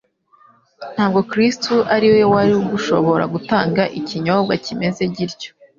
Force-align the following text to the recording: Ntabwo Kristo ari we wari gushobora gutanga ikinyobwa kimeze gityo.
Ntabwo 0.95 1.19
Kristo 1.31 1.73
ari 1.95 2.07
we 2.13 2.21
wari 2.33 2.55
gushobora 2.71 3.23
gutanga 3.33 3.83
ikinyobwa 3.99 4.53
kimeze 4.65 5.03
gityo. 5.15 5.51